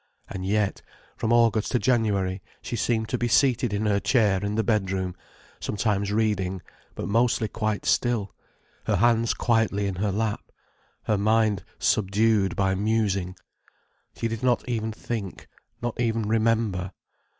[0.27, 0.81] And yet,
[1.15, 5.13] from August to January, she seemed to be seated in her chair in the bedroom,
[5.59, 6.63] sometimes reading,
[6.95, 8.33] but mostly quite still,
[8.85, 10.51] her hands quietly in her lap,
[11.03, 13.35] her mind subdued by musing.
[14.15, 15.47] She did not even think,
[15.83, 16.93] not even remember.